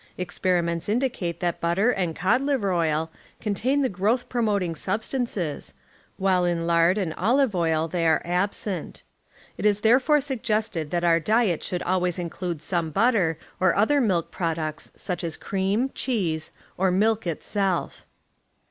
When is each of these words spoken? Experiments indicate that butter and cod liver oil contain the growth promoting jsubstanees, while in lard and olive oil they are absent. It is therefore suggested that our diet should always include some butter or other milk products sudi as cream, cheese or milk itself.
Experiments 0.17 0.89
indicate 0.89 1.41
that 1.41 1.61
butter 1.61 1.91
and 1.91 2.15
cod 2.15 2.41
liver 2.41 2.73
oil 2.73 3.11
contain 3.39 3.83
the 3.83 3.87
growth 3.87 4.27
promoting 4.29 4.73
jsubstanees, 4.73 5.75
while 6.17 6.43
in 6.43 6.65
lard 6.65 6.97
and 6.97 7.13
olive 7.13 7.53
oil 7.53 7.87
they 7.87 8.07
are 8.07 8.19
absent. 8.25 9.03
It 9.59 9.65
is 9.67 9.81
therefore 9.81 10.19
suggested 10.19 10.89
that 10.89 11.03
our 11.03 11.19
diet 11.19 11.61
should 11.61 11.83
always 11.83 12.17
include 12.17 12.63
some 12.63 12.89
butter 12.89 13.37
or 13.59 13.75
other 13.75 14.01
milk 14.01 14.31
products 14.31 14.91
sudi 14.97 15.23
as 15.23 15.37
cream, 15.37 15.91
cheese 15.93 16.51
or 16.79 16.89
milk 16.89 17.27
itself. 17.27 18.07